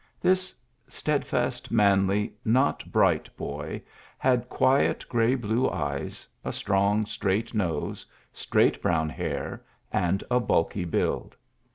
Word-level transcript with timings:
This 0.19 0.55
steadfast, 0.87 1.69
manly 1.69 2.33
bright 2.87 3.29
boy 3.37 3.83
had 4.17 4.49
quiet 4.49 5.07
grey 5.07 5.35
blue 5.35 5.69
e 5.69 6.09
strong, 6.49 7.05
straight 7.05 7.53
nose, 7.53 8.03
straight 8.33 8.83
1 8.83 9.09
hair, 9.09 9.63
and 9.91 10.23
a 10.31 10.39
bulky 10.39 10.85
buUd. 10.87 11.33